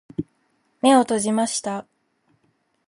[0.81, 1.85] 目を閉じました。